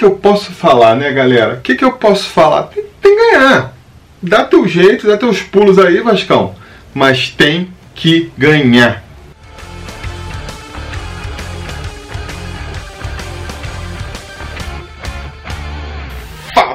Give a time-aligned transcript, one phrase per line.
[0.00, 1.56] que eu posso falar, né, galera?
[1.56, 2.62] O que, que eu posso falar?
[2.64, 3.76] Tem, tem que ganhar.
[4.22, 6.54] Dá teu jeito, dá teus pulos aí, Vascão.
[6.94, 9.04] Mas tem que ganhar.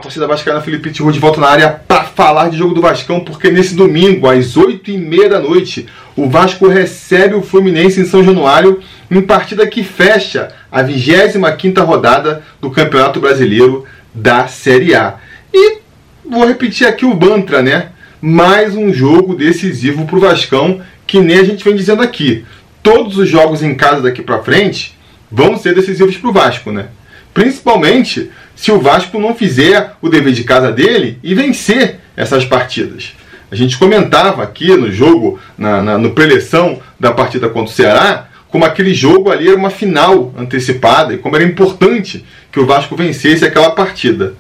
[0.02, 3.50] Torcida vascaína, Felipe Tiru de volta na área para falar de jogo do Vascão, porque
[3.50, 8.80] nesse domingo, às 8h30 da noite, o Vasco recebe o Fluminense em São Januário
[9.12, 15.16] em partida que fecha a 25ª rodada do Campeonato Brasileiro da Série A.
[15.54, 15.80] E
[16.24, 17.90] vou repetir aqui o mantra, né?
[18.22, 22.46] Mais um jogo decisivo para o Vascão, que nem a gente vem dizendo aqui.
[22.82, 24.98] Todos os jogos em casa daqui para frente
[25.30, 26.88] vão ser decisivos para o Vasco, né?
[27.34, 33.14] Principalmente se o Vasco não fizer o dever de casa dele e vencer essas partidas.
[33.56, 38.28] A gente comentava aqui no jogo, na, na no preleção da partida contra o Ceará,
[38.50, 42.98] como aquele jogo ali era uma final antecipada e como era importante que o Vasco
[42.98, 44.34] vencesse aquela partida.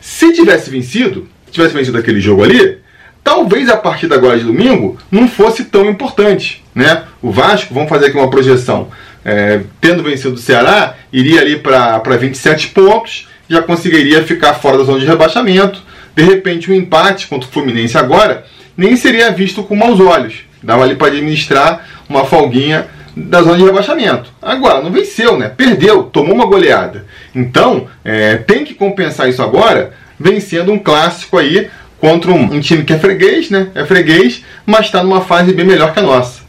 [0.00, 2.78] Se tivesse vencido, se tivesse vencido aquele jogo ali,
[3.22, 6.64] talvez a partida agora de domingo não fosse tão importante.
[6.74, 7.04] Né?
[7.22, 8.88] O Vasco, vamos fazer aqui uma projeção,
[9.24, 14.82] é, tendo vencido o Ceará, iria ali para 27 pontos, já conseguiria ficar fora da
[14.82, 15.80] zona de rebaixamento.
[16.16, 18.44] De repente, um empate contra o Fluminense agora
[18.78, 20.44] nem seria visto com maus olhos.
[20.62, 24.32] Dava ali para administrar uma folguinha da zona de rebaixamento.
[24.40, 25.48] Agora, não venceu, né?
[25.48, 27.04] Perdeu, tomou uma goleada.
[27.34, 31.68] Então, é, tem que compensar isso agora, vencendo um clássico aí
[32.00, 33.68] contra um, um time que é freguês, né?
[33.74, 36.42] É freguês, mas está numa fase bem melhor que a nossa.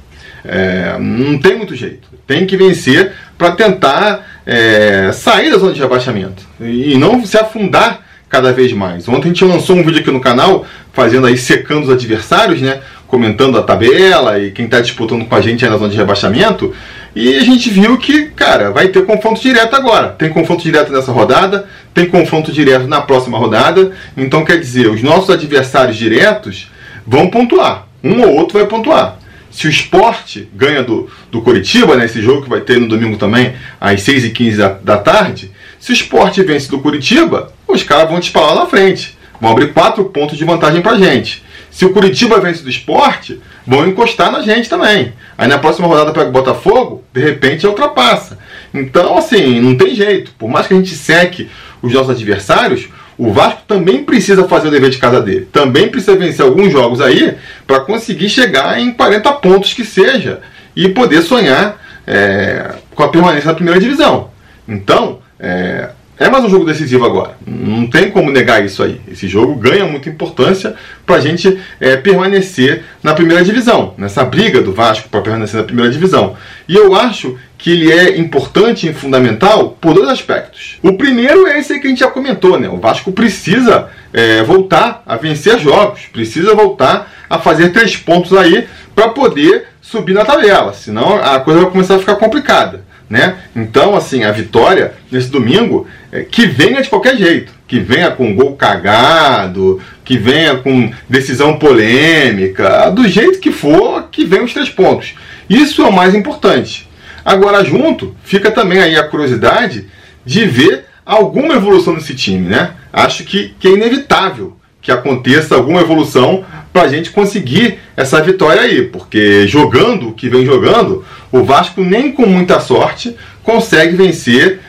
[0.45, 2.07] É, não tem muito jeito.
[2.27, 8.01] Tem que vencer para tentar é, sair da zona de rebaixamento e não se afundar
[8.29, 9.07] cada vez mais.
[9.07, 12.79] Ontem a gente lançou um vídeo aqui no canal fazendo aí secando os adversários, né?
[13.09, 16.73] comentando a tabela e quem está disputando com a gente aí na zona de rebaixamento.
[17.15, 20.09] E a gente viu que, cara, vai ter confronto direto agora.
[20.09, 23.91] Tem confronto direto nessa rodada, tem confronto direto na próxima rodada.
[24.15, 26.71] Então, quer dizer, os nossos adversários diretos
[27.05, 27.87] vão pontuar.
[28.03, 29.17] Um ou outro vai pontuar.
[29.49, 33.17] Se o esporte ganha do, do Curitiba, nesse né, jogo que vai ter no domingo
[33.17, 38.19] também, às 6h15 da, da tarde, se o esporte vence do Curitiba, os caras vão
[38.19, 39.17] disparar lá na frente.
[39.39, 41.43] Vão abrir quatro pontos de vantagem pra gente.
[41.71, 45.13] Se o Curitiba vence do esporte, vão encostar na gente também.
[45.37, 48.37] Aí na próxima rodada pega o Botafogo, de repente ultrapassa.
[48.73, 50.31] Então, assim, não tem jeito.
[50.37, 51.49] Por mais que a gente seque
[51.81, 55.47] os nossos adversários, o Vasco também precisa fazer o dever de casa dele.
[55.51, 57.35] Também precisa vencer alguns jogos aí
[57.67, 60.41] para conseguir chegar em 40 pontos que seja
[60.75, 64.31] e poder sonhar é, com a permanência na primeira divisão.
[64.67, 67.37] Então, é, é mais um jogo decisivo agora.
[67.47, 68.99] Não tem como negar isso aí.
[69.09, 70.75] Esse jogo ganha muita importância
[71.05, 75.65] para a gente é, permanecer na primeira divisão, nessa briga do Vasco para permanecer na
[75.65, 76.35] primeira divisão.
[76.67, 80.77] E eu acho que ele é importante e fundamental por dois aspectos.
[80.83, 82.67] O primeiro é esse que a gente já comentou, né?
[82.67, 88.67] O Vasco precisa é, voltar a vencer jogos, precisa voltar a fazer três pontos aí
[88.93, 92.88] para poder subir na tabela, senão a coisa vai começar a ficar complicada.
[93.09, 93.37] Né?
[93.55, 98.35] Então, assim, a vitória nesse domingo, é, que venha de qualquer jeito, que venha com
[98.35, 104.69] gol cagado, que venha com decisão polêmica, do jeito que for, que venha os três
[104.69, 105.15] pontos.
[105.49, 106.87] Isso é o mais importante.
[107.25, 109.87] Agora, junto, fica também aí a curiosidade
[110.23, 112.71] de ver alguma evolução nesse time, né?
[112.93, 118.61] Acho que, que é inevitável que aconteça alguma evolução para a gente conseguir essa vitória
[118.61, 124.59] aí, porque jogando o que vem jogando, o Vasco nem com muita sorte consegue vencer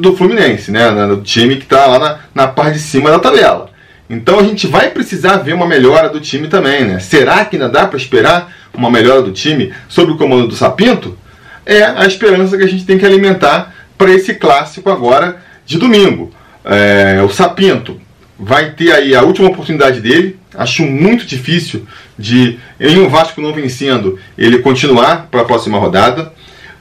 [0.00, 0.90] do Fluminense, né?
[1.06, 3.70] Do time que está lá na, na parte de cima da tabela.
[4.10, 6.98] Então a gente vai precisar ver uma melhora do time também, né?
[6.98, 11.16] Será que ainda dá para esperar uma melhora do time sob o comando do Sapinto?
[11.64, 16.30] É a esperança que a gente tem que alimentar para esse clássico agora de domingo.
[16.64, 18.00] É, o Sapinto
[18.38, 20.38] vai ter aí a última oportunidade dele.
[20.54, 21.86] Acho muito difícil
[22.18, 26.32] de, em um Vasco não vencendo, ele continuar para a próxima rodada.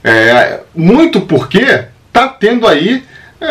[0.04, 3.04] É, muito porque tá tendo aí
[3.40, 3.48] é,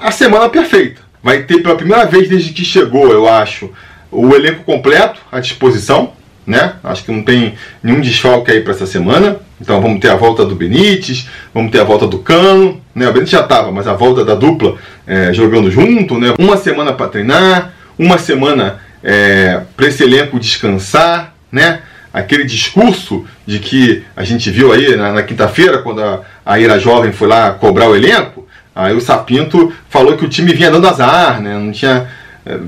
[0.00, 1.02] a semana perfeita.
[1.22, 3.70] Vai ter pela primeira vez desde que chegou, eu acho,
[4.10, 6.12] o elenco completo à disposição.
[6.46, 6.74] Né?
[6.84, 9.40] Acho que não tem nenhum desfalque aí para essa semana.
[9.58, 13.08] Então vamos ter a volta do Benítez, vamos ter a volta do Cano, né?
[13.08, 16.34] O Benítez já estava, mas a volta da dupla é, jogando junto, né?
[16.38, 21.82] Uma semana para treinar, uma semana é, para esse elenco descansar, né?
[22.12, 26.78] Aquele discurso de que a gente viu aí na, na quinta-feira, quando a, a Ira
[26.78, 30.88] Jovem foi lá cobrar o elenco, aí o Sapinto falou que o time vinha dando
[30.88, 31.58] azar, né?
[31.58, 32.08] Não tinha.
[32.46, 32.58] É,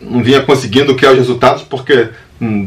[0.00, 2.08] não vinha conseguindo criar os resultados porque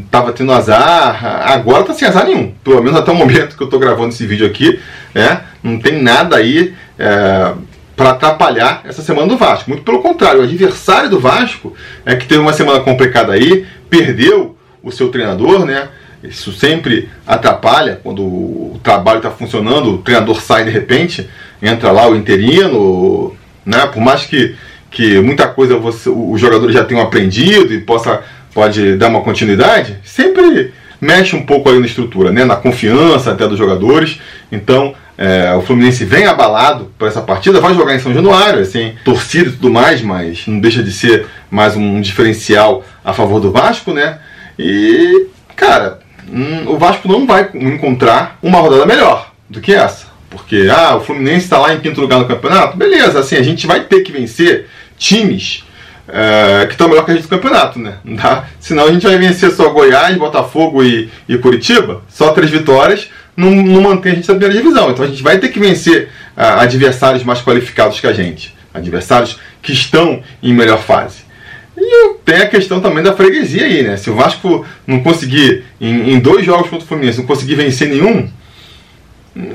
[0.04, 2.52] estava tendo azar, agora está sem azar nenhum.
[2.64, 4.80] Pelo menos até o momento que eu estou gravando esse vídeo aqui,
[5.14, 5.42] né?
[5.62, 7.52] Não tem nada aí é,
[7.98, 9.70] para atrapalhar essa semana do Vasco.
[9.70, 11.74] Muito pelo contrário, o adversário do Vasco
[12.06, 15.88] é que teve uma semana complicada aí, perdeu o seu treinador, né?
[16.22, 21.28] Isso sempre atrapalha quando o trabalho está funcionando, o treinador sai de repente,
[21.60, 23.36] entra lá o interino,
[23.66, 23.84] né?
[23.86, 24.54] Por mais que,
[24.92, 28.22] que muita coisa você, os jogadores já tenham aprendido e possa
[28.54, 32.44] pode dar uma continuidade, sempre mexe um pouco aí na estrutura, né?
[32.44, 34.20] Na confiança até dos jogadores.
[34.52, 38.94] Então é, o Fluminense vem abalado por essa partida, vai jogar em São Januário, assim,
[39.04, 43.50] torcida e tudo mais, mas não deixa de ser mais um diferencial a favor do
[43.50, 44.20] Vasco, né?
[44.56, 45.26] E,
[45.56, 45.98] cara,
[46.32, 50.06] hum, o Vasco não vai encontrar uma rodada melhor do que essa.
[50.30, 52.76] Porque, ah, o Fluminense está lá em quinto lugar no campeonato.
[52.76, 54.66] Beleza, assim, a gente vai ter que vencer
[54.96, 55.64] times
[56.08, 57.98] é, que estão melhor que a gente no campeonato, né?
[58.04, 58.44] Não dá?
[58.58, 63.52] Senão a gente vai vencer só Goiás, Botafogo e, e Curitiba, só três vitórias, não,
[63.52, 64.90] não mantém a gente na primeira divisão.
[64.90, 69.38] Então a gente vai ter que vencer uh, adversários mais qualificados que a gente, adversários
[69.62, 71.28] que estão em melhor fase.
[71.76, 73.96] E tem a questão também da freguesia aí, né?
[73.96, 77.88] Se o Vasco não conseguir, em, em dois jogos contra o Fluminense, não conseguir vencer
[77.88, 78.28] nenhum,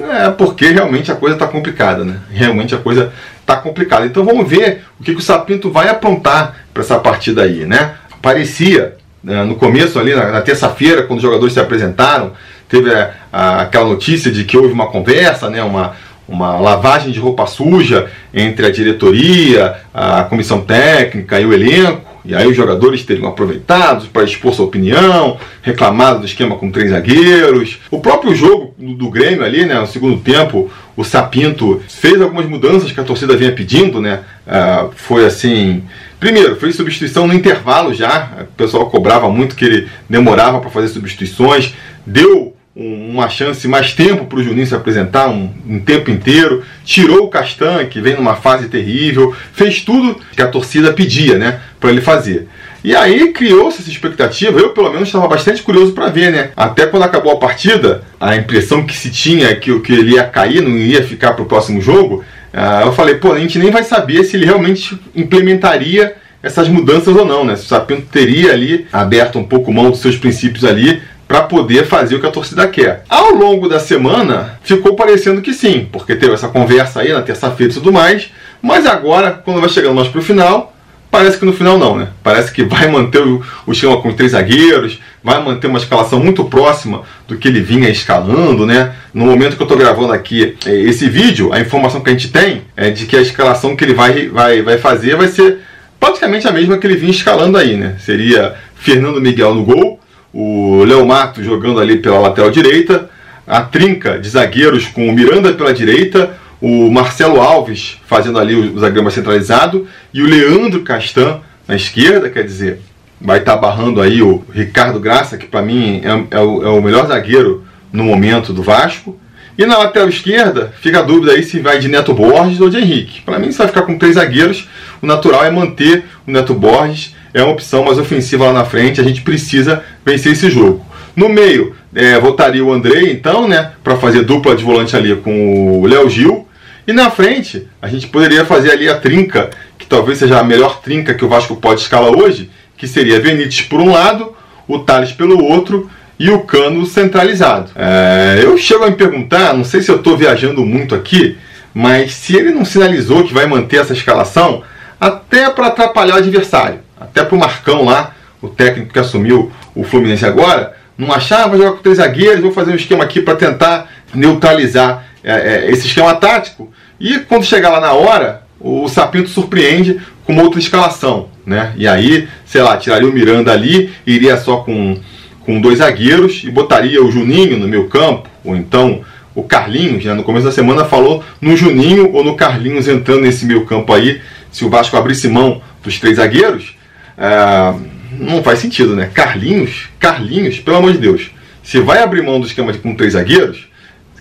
[0.10, 2.22] é porque realmente a coisa está complicada, né?
[2.32, 4.06] Realmente a coisa está complicada.
[4.06, 7.96] Então vamos ver o que, que o Sapinto vai aprontar para essa partida aí, né?
[8.22, 12.32] Parecia, né, no começo ali, na, na terça-feira, quando os jogadores se apresentaram,
[12.74, 15.62] teve a, a, aquela notícia de que houve uma conversa, né?
[15.64, 15.94] Uma,
[16.28, 22.14] uma lavagem de roupa suja entre a diretoria, a comissão técnica e o elenco.
[22.26, 26.90] E aí os jogadores teriam aproveitado para expor sua opinião, reclamado do esquema com três
[26.90, 27.80] zagueiros.
[27.92, 32.92] O próprio jogo do Grêmio ali, né, no segundo tempo, o Sapinto fez algumas mudanças
[32.94, 34.22] que a torcida vinha pedindo, né?
[34.48, 35.84] Uh, foi assim.
[36.18, 38.32] Primeiro, fez substituição no intervalo já.
[38.42, 41.74] O pessoal cobrava muito que ele demorava para fazer substituições.
[42.06, 47.26] Deu uma chance, mais tempo para o Juninho se apresentar, um, um, tempo inteiro, tirou
[47.26, 51.92] o Castan, que vem numa fase terrível, fez tudo que a torcida pedia né, para
[51.92, 52.48] ele fazer.
[52.84, 56.50] E aí criou-se essa expectativa, eu pelo menos estava bastante curioso para ver, né?
[56.58, 60.62] Até quando acabou a partida, a impressão que se tinha que, que ele ia cair,
[60.62, 63.84] não ia ficar para o próximo jogo, uh, eu falei, pô, a gente nem vai
[63.84, 67.56] saber se ele realmente implementaria essas mudanças ou não, né?
[67.56, 71.02] Se o Sapinto teria ali aberto um pouco mão dos seus princípios ali
[71.34, 73.04] para poder fazer o que a torcida quer.
[73.10, 77.72] Ao longo da semana, ficou parecendo que sim, porque teve essa conversa aí na terça-feira
[77.72, 78.30] e tudo mais,
[78.62, 80.76] mas agora, quando vai chegando mais para o final,
[81.10, 82.10] parece que no final não, né?
[82.22, 86.46] Parece que vai manter o, o esquema com três zagueiros, vai manter uma escalação muito
[86.46, 88.94] próxima do que ele vinha escalando, né?
[89.12, 92.30] No momento que eu estou gravando aqui é, esse vídeo, a informação que a gente
[92.32, 95.62] tem é de que a escalação que ele vai, vai, vai fazer vai ser
[96.00, 97.96] praticamente a mesma que ele vinha escalando aí, né?
[97.98, 100.00] Seria Fernando Miguel no gol,
[100.34, 103.10] o Léo Mato jogando ali pela lateral direita,
[103.46, 108.80] a trinca de zagueiros com o Miranda pela direita, o Marcelo Alves fazendo ali o
[108.80, 109.86] zagueiro mais centralizado.
[110.14, 112.80] E o Leandro Castan na esquerda, quer dizer,
[113.20, 116.70] vai estar tá barrando aí o Ricardo Graça, que para mim é, é, o, é,
[116.70, 119.20] o, melhor zagueiro no momento do Vasco.
[119.58, 122.78] E na lateral esquerda, fica a dúvida aí se vai de Neto Borges ou de
[122.78, 123.22] Henrique.
[123.22, 124.68] Para mim, se vai ficar com três zagueiros,
[125.02, 129.02] o natural é manter o Neto Borges é uma opção mais ofensiva lá na frente.
[129.02, 130.86] A gente precisa vencer esse jogo.
[131.16, 135.82] No meio, é, votaria o André, então, né, para fazer dupla de volante ali com
[135.82, 136.48] o Léo Gil.
[136.88, 140.82] E na frente, a gente poderia fazer ali a trinca, que talvez seja a melhor
[140.82, 144.36] trinca que o Vasco pode escalar hoje, que seria Benítez por um lado,
[144.68, 147.72] o Thales pelo outro e o Cano centralizado.
[147.76, 151.38] É, eu chego a me perguntar, não sei se eu estou viajando muito aqui,
[151.74, 154.64] mas se ele não sinalizou que vai manter essa escalação,
[155.00, 156.80] até para atrapalhar o adversário
[157.14, 161.58] até pro Marcão lá, o técnico que assumiu o Fluminense agora, não achava, ah, vou
[161.58, 165.88] jogar com três zagueiros, vou fazer um esquema aqui para tentar neutralizar é, é, esse
[165.88, 166.72] esquema tático.
[167.00, 171.74] E quando chegar lá na hora, o Sapinto surpreende com outra escalação, né?
[171.76, 174.98] E aí, sei lá, tiraria o Miranda ali, iria só com,
[175.42, 179.02] com dois zagueiros e botaria o Juninho no meu campo, ou então
[179.36, 180.14] o Carlinhos, né?
[180.14, 184.22] no começo da semana falou no Juninho ou no Carlinhos entrando nesse meio campo aí,
[184.52, 186.76] se o Vasco abrisse mão dos três zagueiros,
[187.18, 187.74] é,
[188.20, 189.10] não faz sentido, né?
[189.14, 193.14] Carlinhos, Carlinhos, pelo amor de Deus, se vai abrir mão do esquema de, com três
[193.14, 193.68] zagueiros,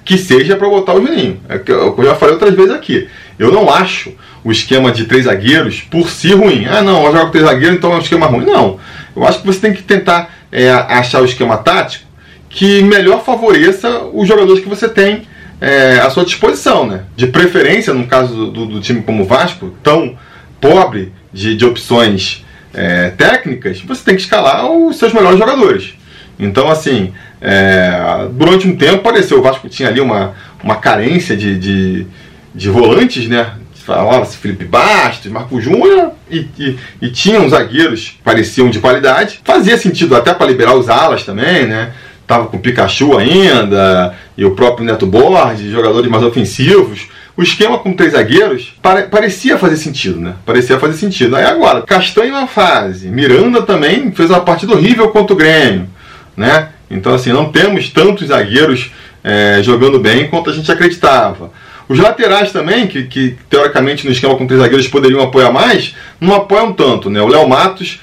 [0.04, 1.40] que seja para botar o Juninho.
[1.48, 3.08] É que eu, já falei outras vezes aqui.
[3.38, 4.12] Eu não acho
[4.44, 6.66] o esquema de três zagueiros por si ruim.
[6.66, 8.44] Ah, não, eu jogo com três zagueiros, então é um esquema ruim.
[8.44, 8.78] Não.
[9.14, 12.06] Eu acho que você tem que tentar é, achar o esquema tático
[12.48, 15.22] que melhor favoreça os jogadores que você tem
[15.60, 17.04] é, à sua disposição, né?
[17.16, 20.16] De preferência, no caso do, do, do time como o Vasco, tão
[20.60, 25.94] pobre de, de opções é, técnicas, você tem que escalar os seus melhores jogadores.
[26.38, 31.58] Então, assim, é, durante um tempo pareceu o Vasco tinha ali uma, uma carência de,
[31.58, 32.06] de,
[32.54, 33.52] de volantes, né?
[33.84, 39.40] falava-se Felipe Bastos, Marco Júnior, e, e, e tinham zagueiros que pareciam de qualidade.
[39.44, 41.92] Fazia sentido até para liberar os alas também, né?
[42.26, 47.08] Tava com o Pikachu ainda, e o próprio Neto Borges, jogadores mais ofensivos.
[47.36, 50.34] O esquema com três zagueiros pare, parecia fazer sentido, né?
[50.44, 51.34] Parecia fazer sentido.
[51.34, 55.88] Aí agora, Castanho na fase, Miranda também fez uma partida horrível contra o Grêmio,
[56.36, 56.68] né?
[56.90, 58.90] Então, assim, não temos tantos zagueiros
[59.24, 61.50] é, jogando bem quanto a gente acreditava.
[61.88, 66.34] Os laterais também, que, que teoricamente no esquema com três zagueiros poderiam apoiar mais, não
[66.34, 67.08] apoiam tanto.
[67.08, 67.20] Né?
[67.20, 68.00] O Léo Matos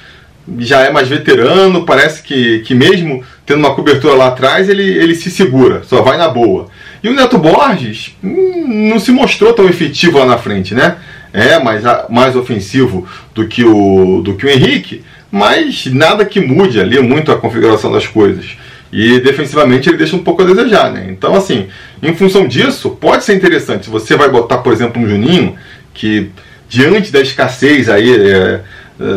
[0.57, 5.15] já é mais veterano, parece que, que mesmo tendo uma cobertura lá atrás, ele, ele
[5.15, 6.67] se segura, só vai na boa.
[7.03, 10.97] E o Neto Borges hum, não se mostrou tão efetivo lá na frente, né?
[11.31, 16.79] É mais, mais ofensivo do que, o, do que o Henrique, mas nada que mude
[16.79, 18.57] ali muito a configuração das coisas.
[18.91, 21.07] E defensivamente ele deixa um pouco a desejar, né?
[21.09, 21.67] Então, assim,
[22.01, 23.85] em função disso, pode ser interessante.
[23.85, 25.55] Se você vai botar, por exemplo, um Juninho,
[25.93, 26.31] que
[26.67, 28.61] diante da escassez aí é,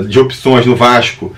[0.08, 1.34] de opções no Vasco,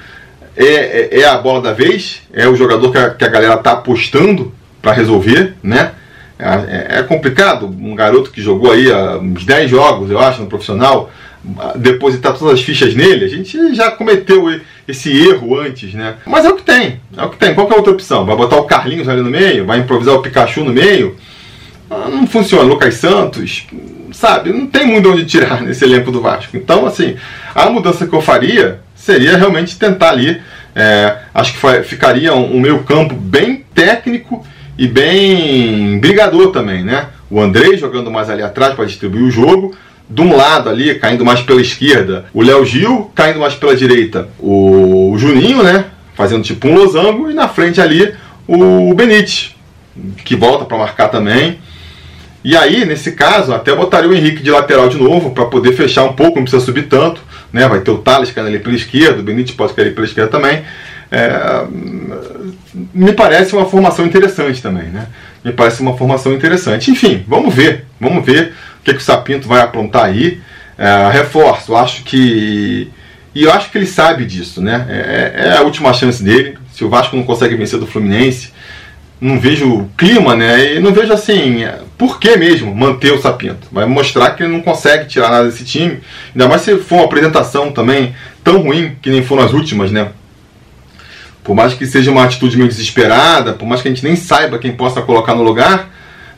[0.57, 3.57] é, é, é, a bola da vez, é o jogador que a, que a galera
[3.57, 5.93] tá apostando para resolver, né?
[6.39, 8.87] É, é, complicado, um garoto que jogou aí
[9.21, 11.11] uns 10 jogos, eu acho, no profissional,
[11.77, 14.49] depositar todas as fichas nele, a gente já cometeu
[14.87, 16.17] esse erro antes, né?
[16.27, 17.55] Mas é o que tem, é o que tem.
[17.55, 18.25] Qual que é a outra opção?
[18.25, 19.65] Vai botar o Carlinhos ali no meio?
[19.65, 21.17] Vai improvisar o Pikachu no meio?
[21.91, 22.65] Ah, não funciona.
[22.65, 23.67] Lucas Santos,
[24.14, 24.52] sabe?
[24.52, 26.56] Não tem muito onde tirar nesse elenco do Vasco.
[26.56, 27.16] Então, assim,
[27.54, 30.40] a mudança que eu faria seria realmente tentar ali.
[30.75, 34.44] É, acho que ficaria um, um meio campo bem técnico
[34.76, 37.06] e bem brigador também, né?
[37.30, 39.76] O Andrei jogando mais ali atrás para distribuir o jogo
[40.09, 44.28] de um lado ali, caindo mais pela esquerda, o Léo Gil, caindo mais pela direita,
[44.38, 45.87] o Juninho, né?
[46.14, 48.14] Fazendo tipo um losango, e na frente ali
[48.47, 49.54] o Benítez,
[50.25, 51.59] que volta para marcar também.
[52.45, 56.05] E aí, nesse caso, até botaria o Henrique de lateral de novo, para poder fechar
[56.05, 57.23] um pouco, não precisa subir tanto.
[57.51, 57.67] Né?
[57.67, 60.63] Vai ter o Thales caindo ali pela esquerda, o Benítez pode cair pela esquerda também.
[61.11, 61.65] É,
[62.93, 65.07] me parece uma formação interessante também, né?
[65.45, 66.91] Me parece uma formação interessante.
[66.91, 70.41] Enfim, vamos ver, vamos ver que, que o Sapinto vai aprontar aí.
[70.77, 72.91] É, reforço, acho que.
[73.35, 74.87] E eu acho que ele sabe disso, né?
[74.89, 76.59] É, é, a última chance dele.
[76.73, 78.53] Se o Vasco não consegue vencer do Fluminense,
[79.25, 80.75] não vejo clima, né?
[80.75, 81.64] E não vejo assim,
[81.97, 83.69] por que mesmo manter o Sapinto?
[83.73, 86.00] Vai mostrar que ele não consegue tirar nada desse time.
[86.35, 88.14] Ainda mais se for uma apresentação também
[88.45, 90.09] tão ruim que nem foram as últimas, né?
[91.43, 94.59] Por mais que seja uma atitude meio desesperada, por mais que a gente nem saiba
[94.59, 95.88] quem possa colocar no lugar,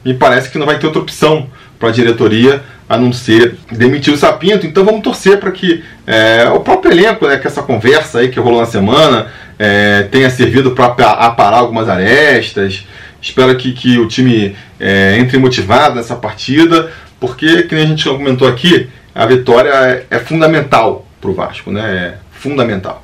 [0.04, 1.50] me parece que não vai ter outra opção
[1.80, 4.64] para a diretoria a não ser demitir o Sapinto.
[4.64, 8.38] Então vamos torcer para que é, o próprio elenco, né, que essa conversa aí que
[8.38, 9.26] rolou na semana,
[9.58, 12.86] é, tenha servido para aparar algumas arestas.
[13.20, 18.04] Espero que, que o time é, entre motivado nessa partida, porque, que nem a gente
[18.04, 21.80] comentou aqui, a vitória é, é fundamental para o Vasco, né?
[21.82, 23.02] É fundamental.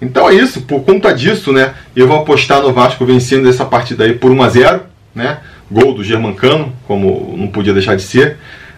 [0.00, 1.74] Então é isso, por conta disso, né?
[1.96, 4.80] Eu vou apostar no Vasco vencendo essa partida aí por 1 a 0
[5.14, 5.38] né?
[5.70, 8.36] gol do Germancano, como não podia deixar de ser.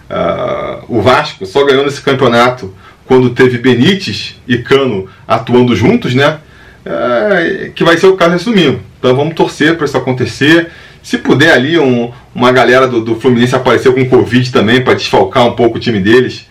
[0.08, 2.74] Uh, o Vasco só ganhou nesse campeonato
[3.06, 6.38] quando teve Benítez e Cano atuando juntos, né?
[6.84, 8.80] Uh, que vai ser o caso nesse domingo.
[8.98, 10.70] Então vamos torcer para isso acontecer.
[11.02, 15.46] Se puder ali um, uma galera do, do, Fluminense aparecer com Covid também para desfalcar
[15.46, 16.46] um pouco o time deles,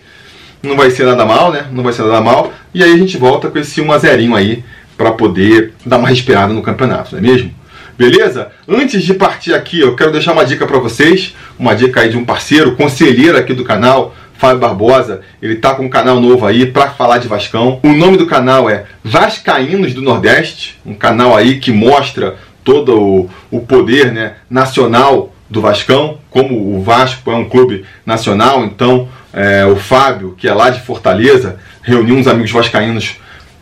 [0.62, 1.66] não vai ser nada mal, né?
[1.72, 2.52] Não vai ser nada mal.
[2.72, 4.64] E aí a gente volta com esse 1 a 0 aí
[4.96, 7.54] para poder dar uma respirada no campeonato, não é mesmo?
[7.96, 8.50] Beleza?
[8.66, 12.16] Antes de partir aqui, eu quero deixar uma dica para vocês, uma dica aí de
[12.16, 16.64] um parceiro, conselheiro aqui do canal, Fábio Barbosa, ele tá com um canal novo aí
[16.64, 17.78] para falar de Vascão.
[17.82, 23.30] O nome do canal é Vascaínos do Nordeste, um canal aí que mostra todo o,
[23.50, 29.66] o poder né, nacional do Vascão, como o Vasco é um clube nacional, então é,
[29.66, 33.16] o Fábio, que é lá de Fortaleza, reuniu uns amigos vascaínos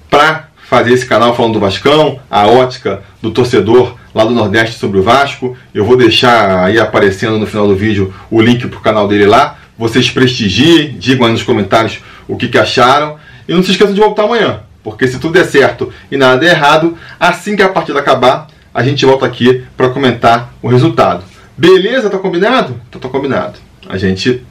[0.09, 5.01] para fazer esse canal falando do Vascão, a ótica do torcedor lá do Nordeste sobre
[5.01, 5.57] o Vasco.
[5.75, 9.27] Eu vou deixar aí aparecendo no final do vídeo o link para o canal dele
[9.27, 9.58] lá.
[9.79, 13.17] Vocês prestigiem, digam aí nos comentários o que, que acharam.
[13.49, 16.51] E não se esqueçam de voltar amanhã, porque se tudo der certo e nada der
[16.51, 21.25] errado, assim que a partida acabar, a gente volta aqui para comentar o resultado.
[21.57, 22.11] Beleza?
[22.11, 22.81] Tá combinado?
[22.89, 23.59] Então tá combinado.
[23.89, 24.45] A gente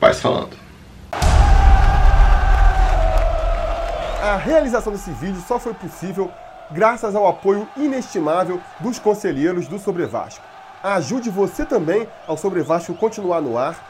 [0.00, 0.50] vai se falando.
[4.22, 6.30] A realização desse vídeo só foi possível
[6.70, 10.44] graças ao apoio inestimável dos conselheiros do Sobre Vasco.
[10.82, 13.89] Ajude você também ao Sobre Vasco continuar no ar,